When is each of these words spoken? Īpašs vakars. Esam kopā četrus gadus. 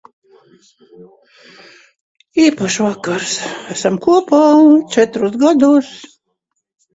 Īpašs 2.43 2.77
vakars. 2.85 3.35
Esam 3.77 4.01
kopā 4.07 4.41
četrus 4.97 5.39
gadus. 5.45 5.93